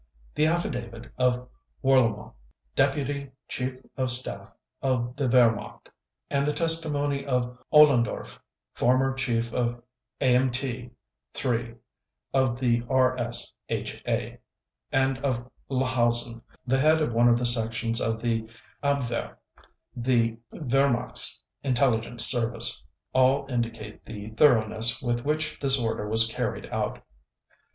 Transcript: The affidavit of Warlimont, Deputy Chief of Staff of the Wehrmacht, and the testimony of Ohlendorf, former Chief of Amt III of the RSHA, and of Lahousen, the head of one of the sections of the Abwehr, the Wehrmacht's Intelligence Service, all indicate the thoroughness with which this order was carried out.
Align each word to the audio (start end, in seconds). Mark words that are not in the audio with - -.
The 0.33 0.47
affidavit 0.47 1.11
of 1.19 1.47
Warlimont, 1.83 2.33
Deputy 2.75 3.29
Chief 3.47 3.79
of 3.95 4.09
Staff 4.09 4.49
of 4.81 5.15
the 5.15 5.27
Wehrmacht, 5.27 5.89
and 6.27 6.47
the 6.47 6.53
testimony 6.53 7.23
of 7.23 7.55
Ohlendorf, 7.71 8.39
former 8.73 9.13
Chief 9.13 9.53
of 9.53 9.79
Amt 10.19 10.63
III 11.37 11.75
of 12.33 12.59
the 12.59 12.81
RSHA, 12.81 14.39
and 14.91 15.19
of 15.19 15.51
Lahousen, 15.69 16.41
the 16.65 16.79
head 16.79 16.99
of 16.99 17.13
one 17.13 17.29
of 17.29 17.37
the 17.37 17.45
sections 17.45 18.01
of 18.01 18.19
the 18.23 18.49
Abwehr, 18.83 19.35
the 19.95 20.35
Wehrmacht's 20.51 21.43
Intelligence 21.61 22.25
Service, 22.25 22.81
all 23.13 23.45
indicate 23.47 24.03
the 24.05 24.31
thoroughness 24.31 24.99
with 24.99 25.23
which 25.23 25.59
this 25.59 25.79
order 25.79 26.09
was 26.09 26.25
carried 26.25 26.65
out. 26.73 27.03